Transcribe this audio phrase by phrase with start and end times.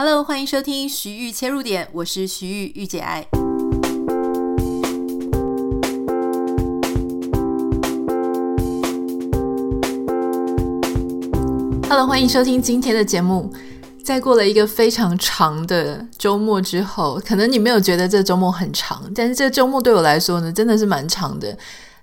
[0.00, 3.26] Hello，欢迎收听徐玉切入点，我是徐豫御姐爱。
[11.88, 13.52] Hello，欢迎收听今天的节目。
[14.04, 21.58] 在过了一个非常长的周末之后，可能你没有觉得这周末很长，但是这周末对我来说呢，真的是蛮长的。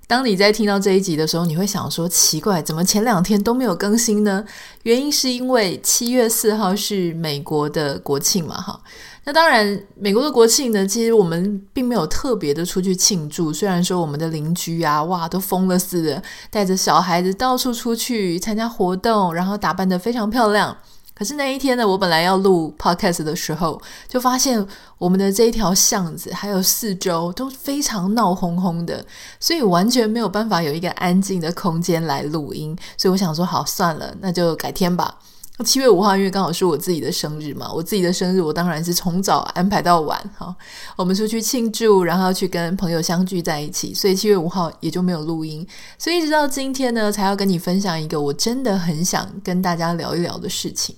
[0.08, 4.46] 当你在听到这一集的时候，你会想说：奇怪，怎么前两天都没有更新呢？
[4.84, 8.80] 原因是因为七月四号是美国的国庆嘛，哈。
[9.24, 13.52] 那当然，美国的国庆呢，其实我们并没有特别的出去庆祝。
[13.52, 20.78] 虽然说我们的邻居啊，哇，都疯了似的，带着小孩子到处出去参加活动，然后打扮得非常漂亮。
[21.18, 29.06] 可是那一天呢，我本来要录 podcast 的时候，就发现我们的这一条巷子还有四周都非常闹哄哄的，
[29.40, 32.78] 所以完全没有办法有一个安静的空间来录音。
[32.98, 35.18] 所以我想说，好，算了，那就改天吧。
[35.64, 40.20] 七月五号，因为刚好是我自己的生日嘛，我自己的生日，我当然是从早安排到晚。
[40.36, 40.54] 好，
[40.98, 45.66] 我们出去庆祝，然后去跟朋友相聚在一起，所以七月五号也就没有录音。
[45.98, 50.94] 所以一直到今天呢，才要跟你分享一个我真的很想跟大家聊一聊的事情。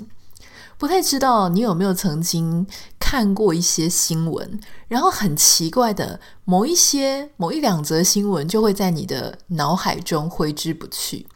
[0.80, 2.66] 不太知道你有没有曾经
[3.00, 11.28] 看过一些新闻，然后很奇怪的某一些某一两则新闻就会在你的脑海中挥之不去，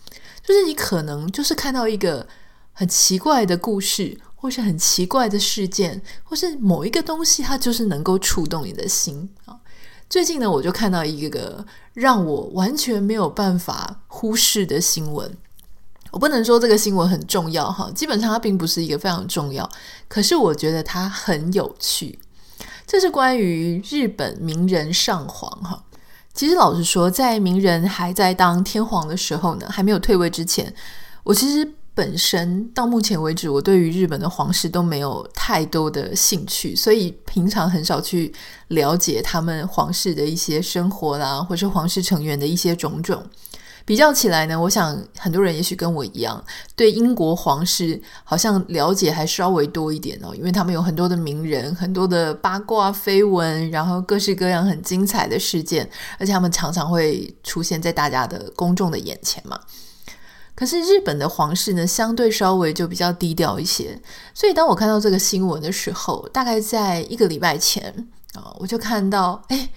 [0.43, 2.25] 就是你可能就是看到一个。
[2.73, 9.55] 很奇怪的故事，或是很奇怪的事件，或是某一个东西，它就是能够触动你的心啊。
[10.09, 15.31] 最近呢，我就看到一个让我完全没有办法忽视的新闻。
[16.11, 19.69] 我不能说这个新闻很重要哈，基本上它并不是一个非常重要，
[20.07, 22.19] 可是我觉得它很有趣。
[22.87, 25.83] 这是关于日本名人上皇哈。
[26.33, 30.73] 其实老实说，在名人还在当天皇的时候呢，还没有退位之前，
[31.23, 31.75] 我其实。
[32.01, 38.33] 本身到目前为止，我对于日本的皇室都没有太多的兴趣，所以平常很少去
[38.69, 43.23] 了解他们皇室的一些生活啦，或是皇室成员的一些种种。
[43.85, 46.43] 比较起来呢，我想很多人也许跟我一样，
[46.75, 55.87] 对英国皇室好像了解还稍微多一点哦，因为他们有很多的名人，很多的八卦绯闻，然后各式各样很精彩的事件，
[56.17, 59.59] 而且他们常常会出现在大家的公众的眼前嘛。
[60.61, 63.99] 可是日本的皇室呢，相对稍微就比较低调一些，
[64.31, 69.69] 所以当我看到这个新闻的时候，大概在一个礼拜前啊，我就看到，哎，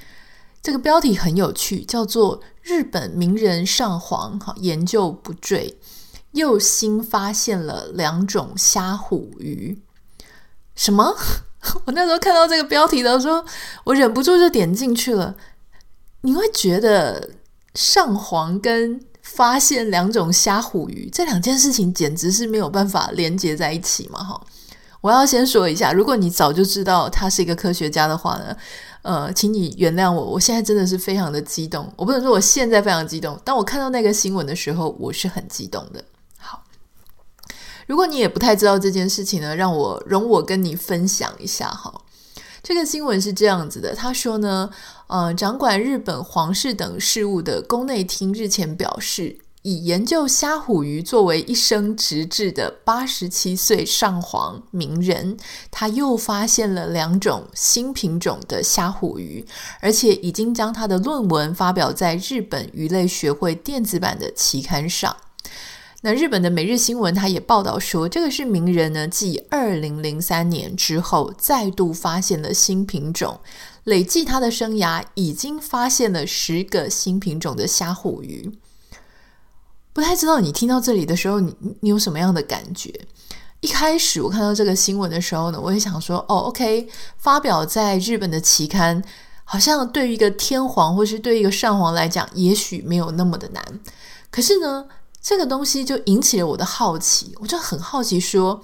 [0.62, 5.78] 这个标题很有趣，叫做“日本名人上皇哈研究不坠，
[6.32, 9.80] 又新发现了两种虾虎鱼”。
[10.76, 11.16] 什么？
[11.86, 13.42] 我那时候看到这个标题的时候，
[13.84, 15.34] 我忍不住就点进去了。
[16.20, 17.30] 你会觉得
[17.74, 24.22] 上皇跟发现两种虾虎鱼，这两件事情简直是没有办法连接在一起嘛！
[24.22, 24.40] 哈，
[25.00, 28.56] 我要先说一下，如果你早就知道他是一个科学家的话呢，
[29.02, 31.90] 呃，请你原谅我，我现在真的是非常的激动。
[31.96, 36.04] 我不能说我现在非常激动，当我看到那个新闻的时候，我是很激动的。
[36.38, 36.62] 好，
[37.86, 41.92] 如果你也不太知道这件事情呢，让我容我跟你分享一下哈。
[42.64, 44.70] 这个新闻是这样子的，他说呢，
[45.08, 55.36] 呃，掌管日本皇室等事务的宫内厅日前表示，以研究虾虎鱼作为一生职志的八十七岁上皇明仁，
[55.70, 59.44] 他又发现了两种新品种的虾虎鱼，
[59.82, 65.14] 而且已经将他的论文发表在日本鱼类学会电子版的期刊上。
[66.06, 73.40] 那日本的每日新闻，他也报道说，这个是名人呢，继二零零三年之后，再度发现了新品种，
[73.84, 78.52] 累计他的生涯已经发现了十个新品种的虾虎鱼。
[79.94, 82.92] 不太知道你听到这里的时候，你你有什么样的感觉？
[83.60, 86.86] 一开始我看到这个新闻的时候呢，我也想说，哦，OK，
[87.16, 89.02] 发表在日本的期刊，
[89.44, 93.80] 好像对于一个天皇或是对于一个上皇来讲，也许没有那么的难。
[94.30, 94.84] 可是呢，
[95.24, 98.62] 这个东西就引起了我的好奇，我就很好奇说，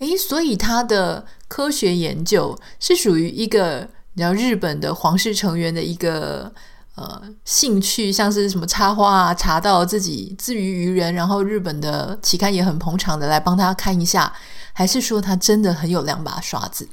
[0.00, 6.52] 诶，所以他的科学研究是属于一个你知道日本的皇室成员的一个
[6.96, 14.30] 呃兴趣，像是什么插花啊，查到自己自娱娱人，然后日本的期刊也很捧场的来帮他看一下，
[14.74, 16.86] 还是说他真的很有两把刷子？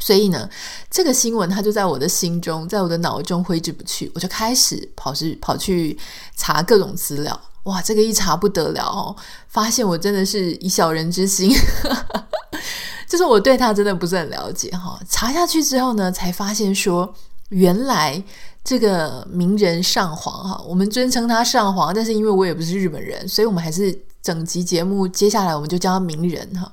[0.00, 0.50] 所以呢，
[0.90, 5.96] 这个新闻它就在我的心中，在我的脑中挥之不去，我就开始跑去跑去
[6.36, 7.40] 查各种资料。
[7.64, 9.16] 哇，这个一查不得了哦！
[9.48, 11.50] 发现我真的是以小人之心，
[13.08, 15.00] 就是我对他真的不是很了解哈。
[15.08, 17.14] 查下去之后呢，才发现说，
[17.48, 18.22] 原来
[18.62, 26.70] 这个名人上皇哈，我们尊称他上皇，但是因为我也不是日本人，所以我们还是整集节目接下来我们就叫他名人哈。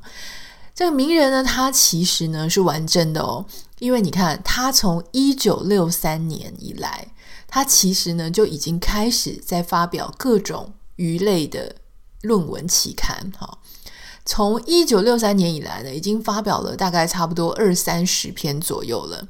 [0.76, 3.46] 这个名人呢，他其实呢是完整的哦，
[3.80, 7.08] 因为你看，他从一九六三年以来，
[7.48, 11.75] 他其实呢就已经开始在发表各种鱼类的
[12.21, 13.57] 论文期刊，哈。
[14.24, 19.27] 从一九六三年以来呢，已经发表了大概差不多二三十篇左右了。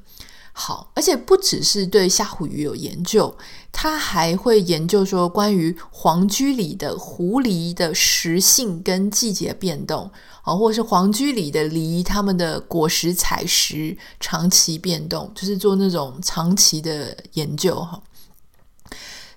[0.51, 3.33] 好，而且不只是对虾虎鱼有研究，
[3.71, 10.11] 他还会研究说关于黄居里的狐狸的食性跟季节变动，
[10.43, 18.03] 啊，或者是黄居里的梨它们的果实采食长期变动，就是做那种长期的研究哈。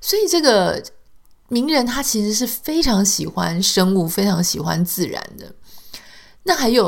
[0.00, 0.82] 所以这个
[1.54, 5.54] 名人他其实是非常喜欢生物，非常喜欢自然的。
[6.42, 6.82] 那还有。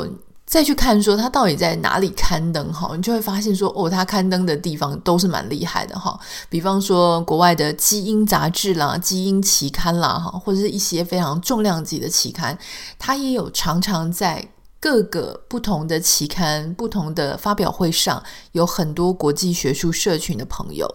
[0.49, 6.17] 再去看说他到底在哪里刊登哈，你就会发现说哦，他刊登的地方都是蛮厉害的哈。
[6.49, 12.57] 比方说国外的基因杂志啦、基因期刊啦哈，或者是一些非常重量级的期刊，
[12.97, 14.49] 他也有常常在
[14.79, 18.23] 各个不同的期刊、不同的发表会上，
[18.53, 20.89] 有很多国际学术社群的朋友。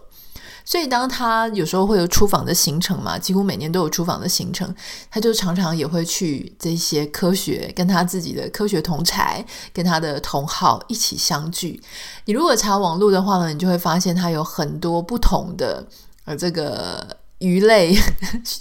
[0.72, 4.74] 所以，当他有时候会有出访的行程嘛，几乎每年都有出访的行程，
[5.10, 11.78] 他就常常也会去这些科学，跟他自己的科学同侪，跟他的同好一起相聚。
[12.24, 15.86] 你如果查网络的话呢，你就会发现他有很多不同的
[16.24, 17.06] 呃这个
[17.40, 17.94] 鱼类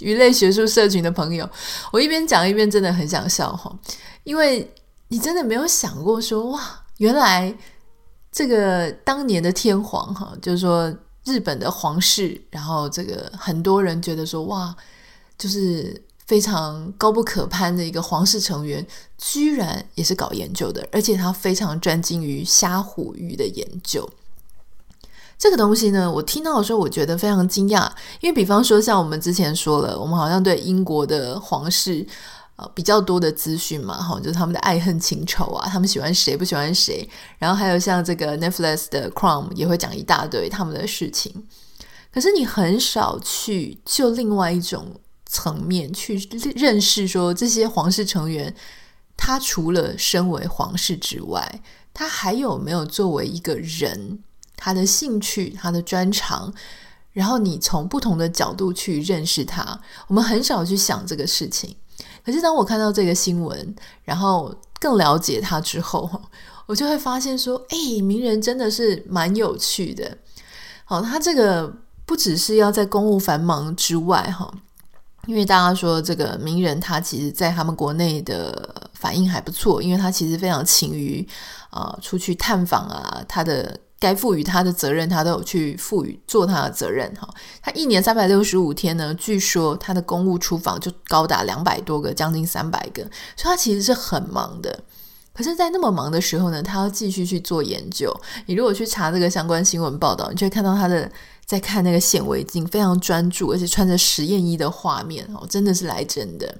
[0.00, 1.48] 鱼类学术社群的朋友。
[1.92, 3.72] 我一边讲一边真的很想笑哈，
[4.24, 4.68] 因为
[5.06, 6.60] 你真的没有想过说哇，
[6.96, 7.54] 原来
[8.32, 10.92] 这个当年的天皇哈，就是说。
[11.24, 14.74] 日本的皇室，然后这个很多人觉得说哇，
[15.38, 18.86] 就是非常高不可攀的一个皇室成员，
[19.18, 24.08] 居然也是搞研究的，而且他非常专精于虾虎鱼的研究。
[25.38, 27.90] 这个东西呢，我听到的时候，我觉得非常惊讶，
[28.20, 32.06] 因为比方说像我们之前说了，我们好像对英国的皇室。
[32.74, 37.08] 比较多的资讯嘛，哈，就是他们的爱恨情仇啊，他们喜欢谁不喜欢谁，
[37.38, 41.46] 然后还有像这个 Netflix 的 Crown 也会讲一大堆他们的事情。
[42.12, 46.16] 可是你很少去就另外一种层面去
[46.56, 48.52] 认识，说这些皇室成员，
[49.16, 51.62] 他除了身为皇室之外，
[51.94, 54.18] 他还有没有作为一个人，
[54.56, 56.52] 他的兴趣、他的专长，
[57.12, 61.76] 然后你从不同的角度去认识他，我们很少去想这个事情。
[62.24, 66.08] 可是当我看到这个新闻，然后更了解他之后，
[66.66, 70.16] 我就会发现说，哎，名人真的是蛮有趣的。
[70.84, 71.72] 好，他这个
[72.04, 74.52] 不只是要在公务繁忙之外，哈，
[75.26, 81.26] 因为大家说这个名人他其实在他们国内的反应还不错，因为他其实非常勤于
[81.70, 83.78] 啊、呃、出去探访啊，他的。
[84.00, 87.28] 该赋予他的责任，他都有去赋予做他的责任哈。
[87.60, 93.02] 他一年三百六十五天呢，据说他的公务出访就高达两百多个，将近三百个，
[93.36, 94.82] 所以他其实是很忙的。
[95.34, 98.14] 可是，在那么忙的时候呢，他要继续去做研究。
[98.46, 101.10] 你如果去查这个相关新闻报道，你就会看到他的
[101.44, 106.56] 在看那个显微镜，非常专注，而且穿着实验衣的画面哦，真的是来真的。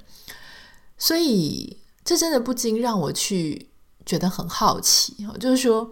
[0.98, 3.70] 所以，这真的不禁让我去
[4.04, 5.90] 觉得很好奇哦，就是说。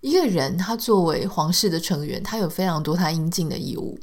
[0.00, 3.98] 一个人，他作为皇室的成员，他有非常多他应尽的义务。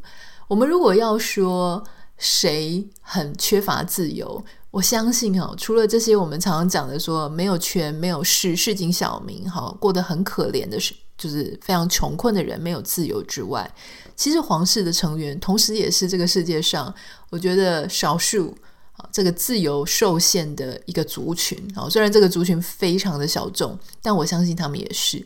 [0.47, 1.83] 我们如果要说
[2.17, 13.69] 谁很缺乏自由，我相信哈，除了这些我们常常讲的说没有权、没有势、市井小民哈，过得很可怜的是，就是非常穷困的人没有自由之外，
[14.15, 16.93] 其实皇室的成员同时也是这个世界上
[17.31, 18.55] 我觉得少数
[18.97, 21.89] 啊，这个自由受限的一个族群啊。
[21.89, 25.25] 虽然这个族群非常的小众，但我相信他们也是。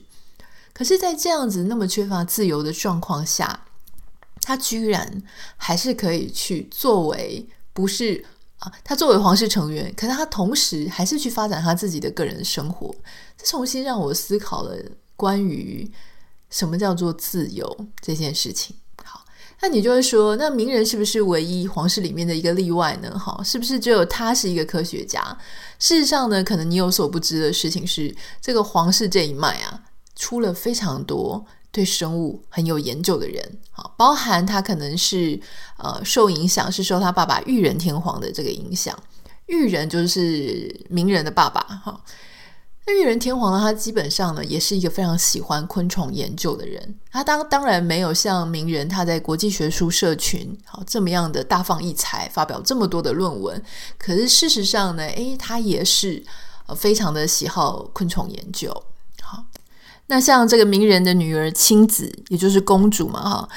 [0.73, 3.65] 可是，在这样子那么缺乏自由的状况下，
[4.41, 5.21] 他居然
[5.57, 8.25] 还是可以去作为不是
[8.59, 12.93] 啊，他作为皇室成员，可是他同时还是去发展他自己的个人生活。
[13.37, 14.75] 这重新让我思考了
[15.15, 15.91] 关于
[16.49, 18.75] 什么叫做自由这件事情。
[19.03, 19.23] 好，
[19.61, 23.19] 那你就会说，那名人是不是唯一皇室里面的一个例外呢？
[23.19, 25.37] 好，是不是只有他是一个科学家？
[25.77, 29.83] 事实上呢，可能你有所不知的事情是，这个皇室这一脉啊。
[30.15, 35.39] 出了非常多对生物很有研究的人，好，包含他可能是
[35.77, 38.97] 呃受影响，是受他爸爸裕仁天皇的这个影响。
[39.47, 42.01] 裕仁就是名人的爸爸，哈。
[42.87, 46.99] 那裕仁天皇呢，他基本上呢也是一个非常喜欢昆虫研究的人。
[47.11, 53.61] 他当当然没有像名人他在国际学术社群好这么样的大放异彩，发表这么多的论文。
[53.99, 56.23] 可是事实上呢，诶，他也是
[56.65, 58.83] 呃非常的喜好昆虫研究，
[60.11, 63.49] 那像这个名人的女儿亲子，也就是公主嘛，哈，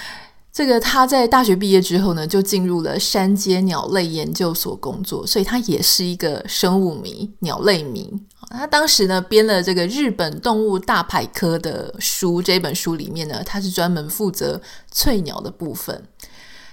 [0.52, 8.08] 这个她在大学毕业之后呢，就进入了山间鸟类研究所工作，所以她也是一个生物迷、鸟类迷。
[8.50, 14.60] 他当时呢编了这个《日本动物大百科》的书，这本书里面呢，他是专门负责
[14.92, 16.06] 翠鸟的部分。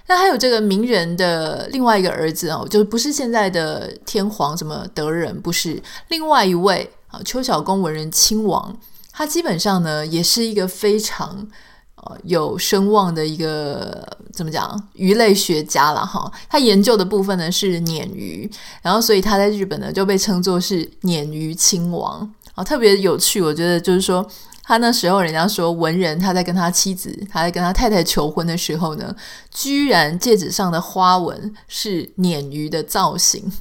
[0.06, 8.78] 那还有这个名人的另外一个儿子哦，就不是现在的天皇什么德仁，不是另外一位啊，秋篠宫文人亲王，
[9.12, 11.48] 他基本上呢也是一个非常
[11.96, 12.18] 呃。
[12.24, 18.50] 有声望的一个怎么讲鱼类学家了哈，他研究的部分呢是鲶鱼，
[18.82, 23.42] 然后所以他在日本呢就被称作是鲶鱼亲王啊，特别有趣。
[23.42, 24.26] 我觉得就是说，
[24.64, 29.16] 他那时候人家说文人他在跟他妻子，他在跟他太太求婚的时候呢，
[29.50, 33.52] 居然戒指上的花纹是鲶鱼的造型。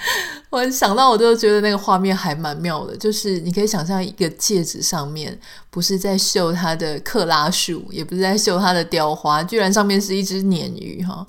[0.50, 2.96] 我想到，我都觉得那个画面还蛮妙的。
[2.96, 5.38] 就是你可以想象一个戒指上面，
[5.70, 11.26] 不是在绣它的克拉数，也不是在绣它的雕花，居然上面是一只鲶鱼哈。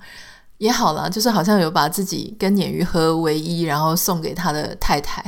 [0.57, 5.23] 也好啦，就是好像有把自己跟鲶鱼合为一，然后送给他的太太。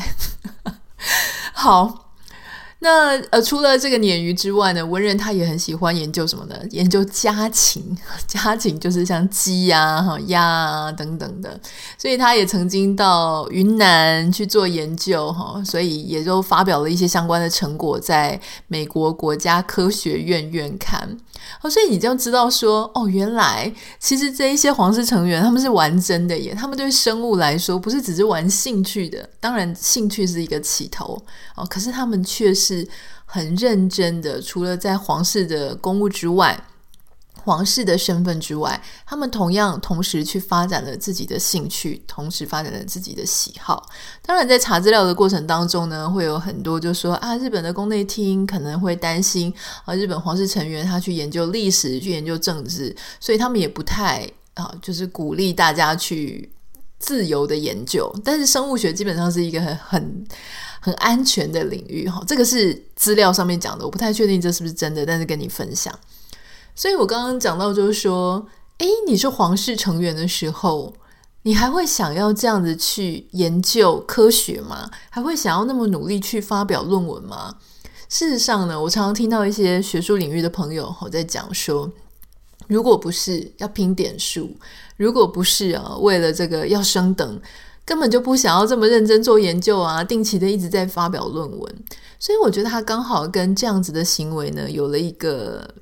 [1.54, 2.11] 好。
[2.84, 6.56] 那呃，除了这个鲶鱼之外呢，文人他也很喜欢研究什么呢？
[6.72, 7.96] 研究家禽，
[8.26, 11.60] 家禽就是像鸡呀、哈鸭啊等等的，
[11.96, 21.18] 所以他也曾经到云南去做研究哈，所以也就发表了一些相关的成果，在美国国家科学院院刊。
[21.62, 31.22] 哦，所以你就知道说，哦，原来其实这一些皇室成员他们是玩真的耶，他们对生物来说不是只是玩兴趣的，当然兴趣是一个起头
[31.56, 32.88] 哦，可是他们却是
[33.26, 36.60] 很认真的，除了在皇室的公务之外。
[37.44, 43.90] 皇室的身份之外，他们同样同时去发展了自己的兴趣，同时发展了自己的喜好。
[44.22, 49.54] 当然，在查资料的过程当中呢，会有很多就说啊，日本的宫内厅可能会担心
[49.86, 56.52] 啊，日本皇室成员他去研究历史、去研究政治，所以他们也不太啊，就是鼓励大家去
[57.00, 58.14] 自由的研究。
[58.24, 60.28] 但是生物学基本上是一个很很
[60.80, 65.94] 很安全的领域哈，这个是资料上面讲的，我不太确定这是不是真的，但是跟你分享。
[66.76, 68.48] 所以我刚刚讲到，就是说，
[68.80, 70.94] 诶，你是皇室成员的时候，
[71.44, 74.90] 你还会想要这样子去研究科学吗？
[75.10, 77.56] 还会想要那么努力去发表论文吗？
[78.10, 81.92] 事实上呢，我常常听到一些学术领域的朋友我在讲说，
[82.68, 84.50] 如果不是要拼点数，
[84.98, 87.42] 如果不是啊，为了这个要升等，
[87.86, 91.76] 根本就不想要这么认真做研究啊，定期的一直在发表论文。
[92.18, 95.76] 所以我觉得他刚好跟这样子的行为呢，有了一个。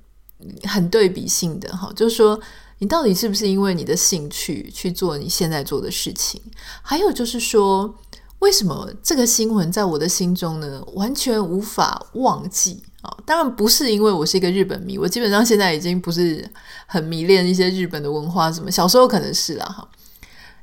[0.64, 2.40] 很对比性的哈，就是说，
[2.78, 6.42] 你到底是不是因为你的兴趣去做你现在做的事情？
[6.82, 7.94] 还有就是说，
[8.40, 13.14] 为什么这个新闻在我的心中呢，完全无法忘记啊？
[13.26, 16.50] 当然不是因为我是一个日本迷，我基本上现在已经不是
[16.86, 19.86] 很迷恋一些日本的文化什么，小时候可能是啦哈。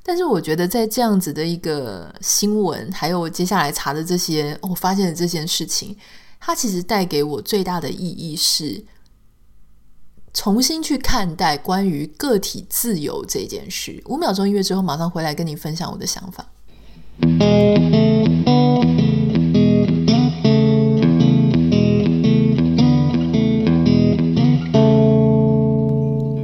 [0.02, 5.95] 但是我觉得在这样子的一个新闻，还有我接下来查的这些，我发现的这件事情，
[6.40, 8.83] 它其实带给我最大的意义是。
[10.37, 14.02] 重新去看待关于个体自由这件事。
[14.05, 16.45] 五秒钟音乐之后，马上回来跟你分享我的想法。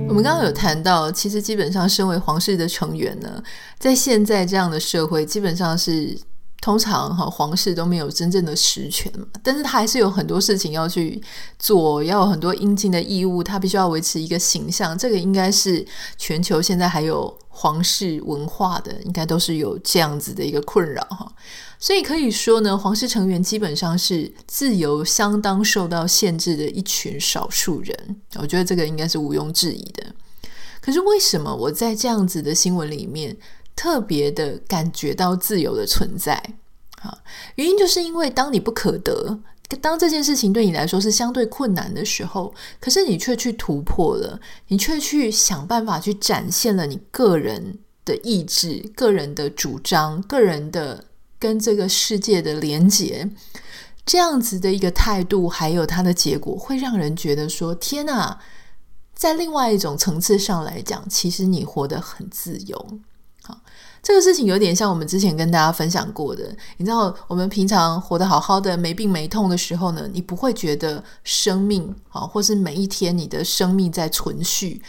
[0.09, 3.45] 我们刚刚有谈到，其实基本上身为皇室的成员呢，
[3.79, 6.19] 在现在这样的社会，基本上是。
[6.63, 11.21] 通常哈皇室都没有真正的实权嘛，但是他还是有很多事情要去
[11.59, 14.97] 做，要有很多应尽的义务，他必须要维持一个形象。
[14.97, 15.85] 这个应该是
[16.17, 21.31] 全球现在还有皇室文化的，应该都是有这样子的一个困扰哈。
[21.81, 28.17] 所以可以说呢，皇室成员基本上是自由相当受到限制的一群少数人。
[28.37, 30.15] 我觉得这个应该是毋庸置疑的。
[30.81, 33.37] 可是为什么我在这样子的新闻里面，
[33.75, 36.35] 特别的感觉到自由的存在，
[37.03, 37.19] 啊，
[37.57, 39.41] 原因就是因为当你不可得，
[39.81, 44.39] 当这件事情对你来说是相对困难的时候，可是你却去突破了，
[44.69, 51.05] 你却去想办法去展现了你个人的意志、个人的主张、个人的
[51.39, 53.31] 跟这个世界的连结，
[54.05, 58.39] 这样子的一个态度，还有它的结果，会让人觉得说：天哪，
[59.15, 62.99] 在另外一种层次上来讲，其实你活得很自由。
[64.03, 66.55] 这个事情有点像我们之前跟大家分享过的。
[66.77, 74.83] 你知道，我们平常活得好好的，没病没痛的时候呢，你不会觉得生命啊，或是每一天你的生命在存续。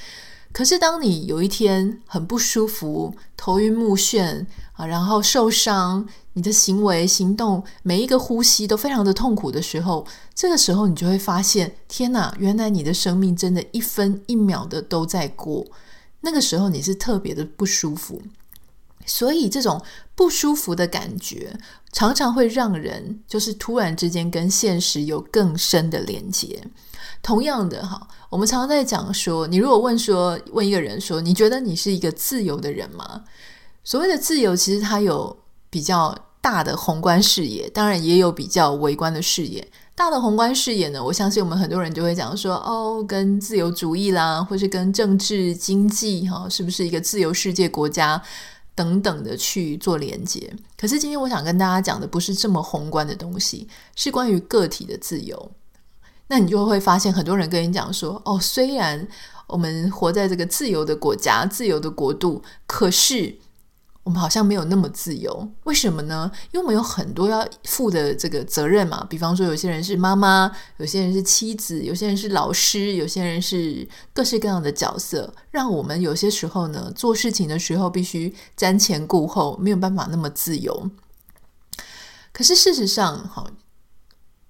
[0.52, 15.64] 可是当你有一天很不舒服、头晕目眩啊，然后受伤，你的行为行动每一个呼吸都非常的痛苦的时候，这个时候你就会发现，天哪，原来你的生命真的一分一秒的都在过。
[16.22, 18.20] 那个时候你是特别的不舒服。
[19.06, 19.82] 所以这种
[20.16, 21.58] 不舒服的感觉，
[21.92, 26.64] 常常会让人就是突然之间跟现实有更深的连接。
[27.22, 33.24] 同样的哈，我们常常在讲说，你如果问说，问一个人说，你觉得你是一个自由的人吗？
[33.84, 35.38] 所谓的自由，其实它有
[35.70, 39.66] 比较大的宏观视野，当然也有比较微观的视野。
[39.96, 48.22] 大的宏观视野呢，我相信我们很多人就会讲说，哦，跟自由主义啦，或是跟政治经济哈，是不是一个自由世界国家？
[48.76, 55.52] 等等的去做连接，可是今天我想跟大家讲的不是这么宏观的东西，是关于个体的自由。
[56.28, 59.08] 那你就会发现，很多人跟你讲说：“哦，虽然
[59.46, 63.38] 我们活在这个自由的国家、自由的国度，可是……”
[64.04, 66.30] 我们好像没有那么自由，为什么呢？
[66.52, 69.06] 因为我们有很多要负的这个责任嘛。
[69.10, 80.90] 比方说，有些人是妈妈，有些人是妻子，有些人是老师，有些人是各式各样的角色，让我们有些时候呢，做事情的时候必须瞻前顾后，没有办法那么自由。
[82.34, 83.50] 可是事实上，好，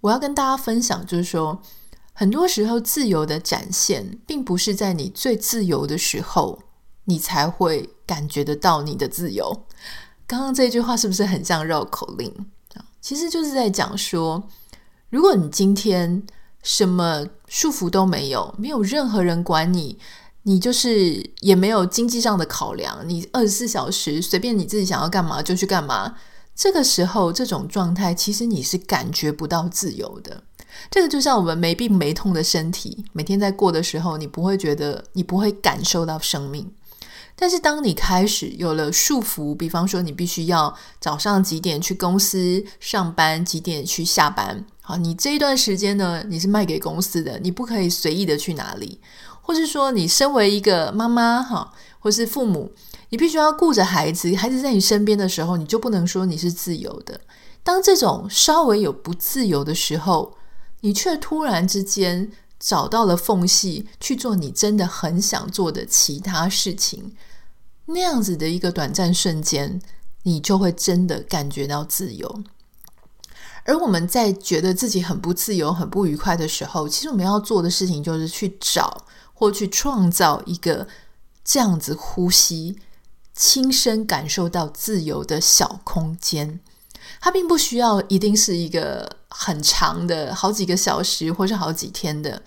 [0.02, 1.62] 我要跟大家分享，就是说，
[2.14, 6.64] 很多时候自由的展现，并不是在你最自由的时候。
[7.06, 9.66] 你才会感觉得到你的自由。
[10.26, 12.34] 刚刚这句话是不是很像绕口令？
[13.02, 14.42] 其实就是在讲说，
[15.10, 16.24] 如果你今天
[16.62, 20.00] 什么束缚都没有，没有任何人管你，
[20.44, 26.16] 你就是也没有经济上的考量，你二十四小时随便你自己想要干嘛就去干嘛。
[26.56, 30.44] 这个时候，这种状态其实你是感觉不到自由的。
[30.90, 36.72] 这个就像我们没病没痛的身体，每天在过的时候，你不会觉得，你不会感受到生命。
[37.44, 49.02] 但是，当你开始有了束缚，比方说你必须要早上几点去公司上班，几点去下班，好，你这一段时间呢，你是卖给公司的，你不可以随意的去哪里，
[49.42, 52.72] 或是说你身为一个妈妈哈，或是父母，
[53.10, 57.20] 你必须要顾着孩子，孩子在你身边的时候，你就不能说你是自由的。
[57.62, 60.38] 当这种稍微有不自由的时候，
[60.80, 62.32] 你却突然之间。
[62.66, 67.12] 找到了缝隙去做你真的很想做的其他事情，
[67.86, 69.82] 那样子的一个短暂瞬间，
[70.24, 72.44] 你就会真的感觉到自由。
[73.66, 80.88] 而我们在觉得自己很不自由、很不愉快的时候，其实我们要做的事情就是去找或去创造一个
[81.46, 82.78] 这样子呼吸、
[83.34, 86.60] 亲身感受到自由的小空间。
[87.22, 92.42] 它并不需要一定是一个很长的好几个小时，或是好几天的。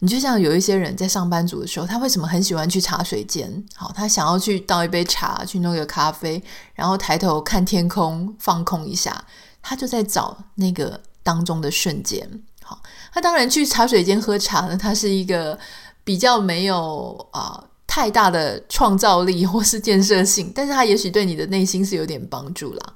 [0.00, 3.64] 你就像有一些人在上班族的时候，他为什么很喜欢去茶水间？
[3.74, 6.42] 好，他想要去倒一杯茶，去弄个咖啡，
[6.74, 9.24] 然后抬头看天空，放空一下。
[9.62, 12.26] 他就在找那个当中的瞬间。
[12.62, 12.80] 好，
[13.12, 15.58] 他当然去茶水间喝茶呢，他是一个
[16.02, 22.94] 比较没有啊、太大的创造力或是建设性，但是他也许对你的内心是有点帮助啦。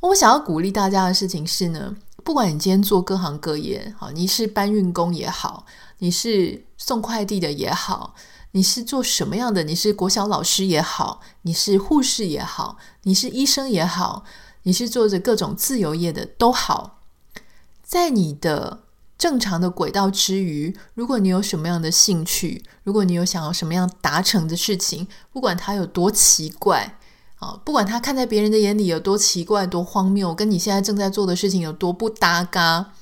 [0.00, 5.64] 我想要鼓励大家的事情是呢，不管你今天做各行各业，好，你是搬运工也好，
[6.02, 8.16] 你是送快递的也好，
[8.50, 9.62] 你是做什么样的？
[9.62, 14.24] 你是国小老师也好，你是护士也好，你是医生也好，
[14.64, 16.98] 你是做着各种自由业的都好，
[17.84, 18.82] 在你的
[19.16, 26.98] 正常的轨道之余，如果你有什么样的兴趣，如果你有想要什么样达成的事情，不管它有多奇怪
[27.36, 27.60] 啊。
[27.64, 32.92] 不管他看在别人的眼里有多奇怪、多荒谬，跟你现在正在做的事情有多不搭嘎，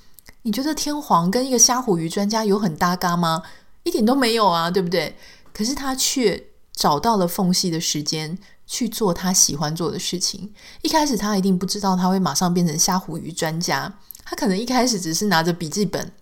[0.43, 3.43] 你觉得天皇跟一个虾虎鱼专家有很搭嘎吗？
[3.83, 5.17] 一点都没有啊，对不对？
[5.53, 10.53] 可是他却找到了缝隙的时间去做他喜欢做的事情。
[10.83, 13.93] 一开始他一定不知道他会马上变成虾虎鱼专家，
[14.25, 16.13] 他可能一开始只是拿着笔记本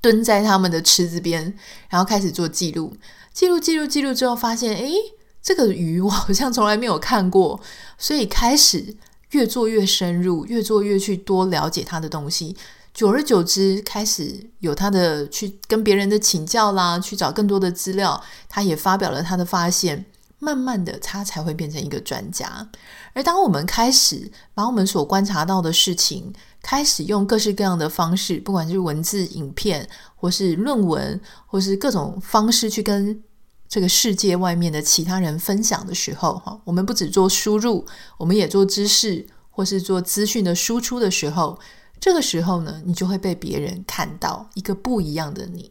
[0.00, 1.54] 蹲在他们的池子边，
[1.88, 2.96] 然后开始做记录，
[3.32, 4.92] 记录、记录、记录之后，发现诶。
[5.40, 7.58] 这个鱼我好像从来没有看过，
[7.96, 8.96] 所以开始
[9.30, 12.56] 越做越深入，越做越去多了解他的东西。
[12.98, 18.20] 久而久之，开始有他的去跟别人的请教啦，去找更多的资料。
[18.48, 20.04] 他也发表了他的发现，
[20.40, 22.68] 慢慢的，他才会变成一个专家。
[23.12, 33.22] 而当我们开始把我们所观察到的事情，开始用各式各样的方式，不管是文字、影片，或是论文，或是各种方式去跟。
[33.68, 41.58] 这个世界外面的其他人分享的时候，哈，我们不只做输入，我们也做知识或是做资讯的输出的时候，
[42.00, 45.70] 这个时候呢，你就会被别人看到一个不一样的你。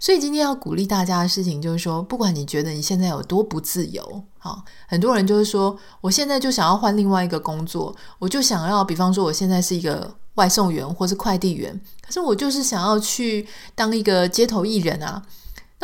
[0.00, 15.22] 所以今天要鼓励大家的事情就是说，不管你觉得你现在有多不自由，好，很多人就是说，我现在就想要换另外一个工作，我就想要，比方说我现在是一个外送员或是快递员，可是我就是想要去当一个街头艺人啊。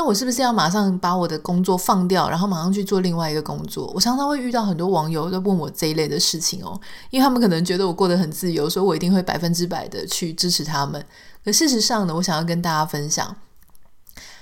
[0.00, 3.92] 那我是不是要马上把我的工作放掉，然后马上去做另外一个工作？
[3.94, 11.04] 我常常会遇到很多网友都问我这一类的事情哦，因为他们可能觉得我过得很自由，所以我一定会百分之百的去支持他们。
[11.44, 13.36] 可事实上呢，我想要跟大家分享，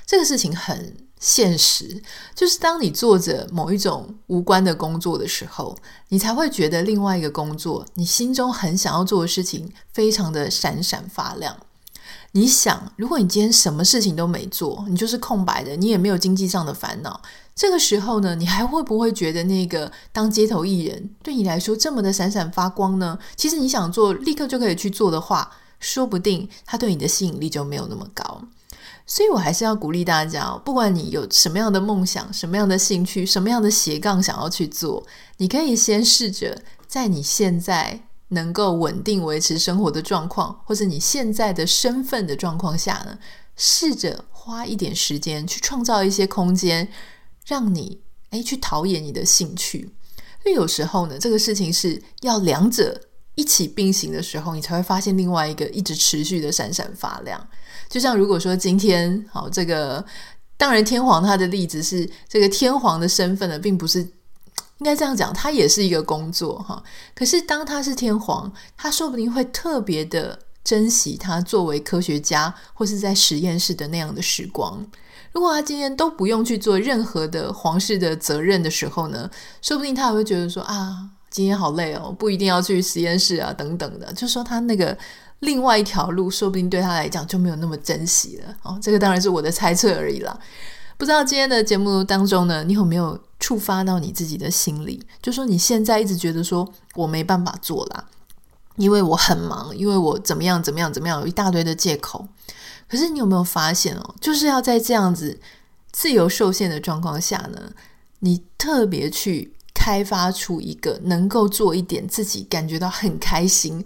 [0.07, 2.01] 这个事情很现实，
[2.37, 5.77] 就是当你做着某一种无关的工作的时候，
[6.11, 11.57] 你才会觉得另外一个工作，你心中很想要做的事情，非常的闪闪发亮。
[12.33, 17.21] 你想，如果你今天什么事情都没做，你就是空白的，你也没有经济上的烦恼，
[17.55, 23.19] 这个时候呢，你还会不会觉得那个当街头艺人对你来说这么的闪闪发光呢？
[23.35, 28.43] 其实你想做，立刻就可以去做的话，说不定他对你的吸引力就没有那么高。
[29.07, 35.03] 所以我还是要鼓励大家，不管你有什么样的梦想、什么样的兴趣、什么样的斜杠想要去做，
[35.39, 38.03] 你可以先试着在你现在。
[38.29, 43.19] 能够稳定维持生活的状况，或者你现在的身份的状况下呢，
[43.57, 46.89] 试着花一点时间去创造一些空间，
[47.47, 49.95] 让你诶去陶冶你的兴趣。
[50.43, 53.01] 所以有时候呢，这个事情是要两者
[53.35, 57.49] 一起并行的时候，你才会发现另外一个一直持续的闪闪发亮。
[57.89, 60.05] 就像如果说今天好，这个
[60.57, 64.07] 当然天皇他的例子是这个天皇的身份呢，并不是。
[64.79, 66.83] 应该这样讲，他也是一个工作哈。
[67.15, 74.87] 可是当他是天皇，他说不定会特别的珍惜他作为科学家或是在实验室的那样的时光。
[75.33, 84.13] 如果他今天都不用去做任何的皇室的责任的时候呢，说不定他也会觉得说啊，今天好累哦，不一定要去实验室啊等等的。
[84.15, 84.97] 就说他那个
[85.41, 88.57] 另外一条路，说不定对他来讲就没有那么珍惜了。
[88.63, 90.39] 哦，这个当然是我的猜测而已啦。
[90.99, 93.19] 不知道今天的节目当中呢，你有没有？
[93.41, 98.05] 触发到你自己的心里，就说你现在一直觉得说我没办法做啦，
[98.75, 102.27] 因为我很忙，因为我怎么样怎么样怎么样，有一大堆的借口。
[102.89, 105.39] 可是你有没有发现哦，就是要在这样子
[105.93, 107.73] 自由受限的状况下呢，
[108.19, 113.83] 你特别去开发出一个能够做一点自己感觉到很开心。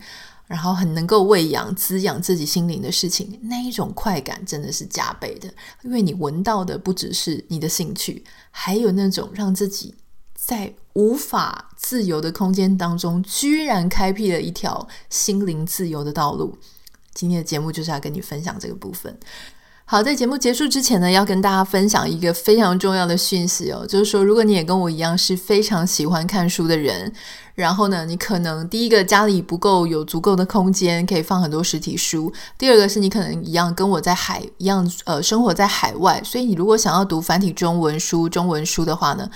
[0.52, 5.48] 然后很能够喂养、滋养自己心灵的事情，那一种快感真的是加倍的，
[5.82, 9.94] 因为你闻到的不只是你的兴趣，还有那种让自己
[10.34, 16.58] 在无法自由的空间当中，居然开辟了一条心灵自由的道路。
[17.14, 19.18] 今天的节目就是要跟你分享这个部分。
[19.84, 27.12] 好，在节目结束之前呢，要跟大家分享一个非常重要的讯息哦，就是说，如果你也跟我一样是非常喜欢看书的人，
[27.54, 39.28] 然后呢，你可能第一个家里不够有足够的空间可以放很多实体书，第二个是你可能一样跟我在海一样，呃，生活在海外，所以你如果想要读繁体中文书、中文书的话呢，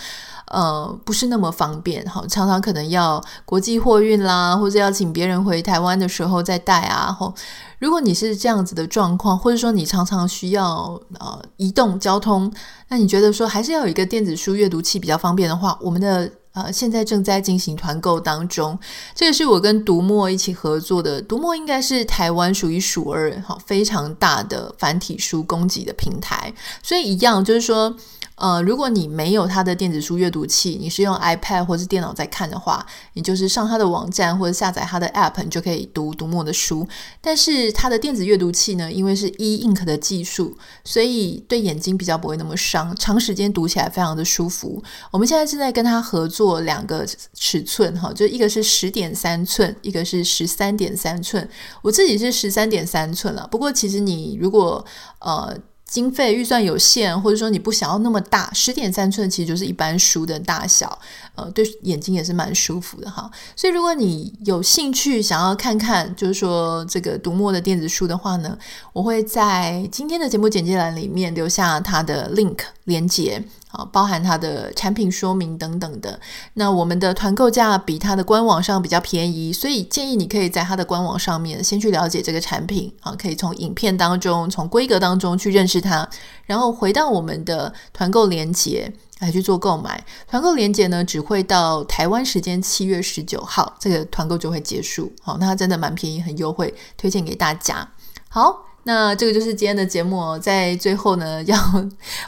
[0.47, 7.13] 呃，不是那么方便哈，常常可能要国际货运啦，或者要请别人回台湾的时候再带啊。
[7.13, 7.35] 吼，
[7.79, 12.53] 如果你是这样子的状况，或者说你常常需要呃移动交通，
[12.89, 18.77] 那你觉得说还是要有一个电子书阅读器比较方便的话，我们的呃现在正在进行团购当中，
[19.15, 27.97] 这个是我跟读墨一起合作的，读墨应该是台湾数一数二哈非常大的繁体书供给的平台，所以一样就是说。
[28.37, 36.87] 呃，如果你没有它的电子书阅读器，你是用 iPad 或是电脑在看的话，你就是上它的网站或者下载它的 App，你就可以读读墨的书。
[37.23, 44.83] 但是它的电子阅读器呢，因为是 e-ink 的技术，所以对眼睛比较不会那么伤，长时间读起来非常的舒服。
[45.11, 51.49] 我们现在正在跟它合作两个尺寸，哈，就一个是十点三寸，一个是十三点三寸。
[51.81, 54.85] 我自己是十三点三寸了，不过其实你如果
[55.21, 55.57] 呃。
[55.89, 60.99] 经费预算有限，或者说你不想要那么大，十点三寸其实就是一般书的大小，
[61.37, 63.31] 呃，对眼睛也是蛮舒服的哈。
[63.55, 68.59] 所以如果你有兴趣想要看看，就是说这个读墨的电子书的话呢，
[68.93, 73.43] 我会在今天的节目简介栏里面留下它的 link 连接
[73.77, 73.89] 啊。
[73.93, 76.19] 包含它的产品说明等等的。
[76.55, 86.09] 那我们的团购价比它的官网上比较便宜，所以建议你可以在它的官网上面先去了解这个产品啊，可以从影片当中、从规格当中去认识它，
[86.45, 90.05] 然后回到我们的团购链接来去做购买。
[90.29, 95.13] 团购链接呢，只会到台湾时间七月十九号，这个团购就会结束。
[95.23, 97.89] 好，那它真的蛮便宜，很优惠，推荐给大家。
[98.29, 98.66] 好。
[98.87, 101.59] 那这个就是今天的节目哦，在最后呢，要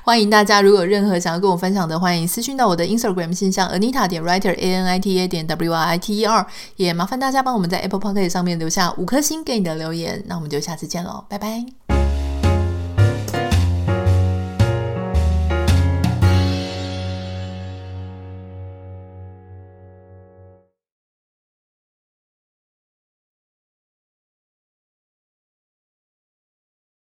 [0.03, 5.99] 欢迎大家，如果有任何想要跟我分享的，欢迎私信到我的 Instagram 信箱 Anita 点 Writer A N I T A 点 W R I
[5.99, 6.45] T E R，
[6.75, 10.21] 也麻烦大家帮我们在 Apple p o c k e t 上面留下五颗星给你的留言。
[10.27, 11.88] 那我们就下次见喽，拜拜。